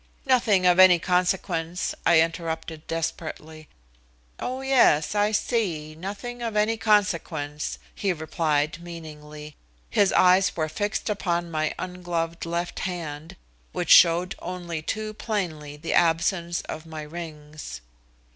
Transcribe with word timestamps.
"Nothing 0.25 0.65
of 0.65 0.79
any 0.79 0.97
consequence," 0.97 1.93
I 2.07 2.21
interrupted 2.21 2.87
desperately. 2.87 3.67
"Oh, 4.39 4.61
yes, 4.61 5.13
I 5.13 5.31
see, 5.31 5.93
nothing 5.93 6.41
of 6.41 6.55
any 6.55 6.75
consequence," 6.75 7.77
he 7.93 8.11
replied 8.11 8.81
meaningly. 8.81 9.55
His 9.91 10.11
eyes 10.13 10.55
were 10.57 10.69
fixed 10.69 11.07
upon 11.07 11.51
my 11.51 11.75
ungloved 11.77 12.47
left 12.47 12.79
hand, 12.79 13.35
which 13.73 13.91
showed 13.91 14.33
only 14.41 14.81
too 14.81 15.13
plainly 15.13 15.77
the 15.77 15.93
absence 15.93 16.61
of 16.61 16.87
my 16.87 17.03
rings. 17.03 17.81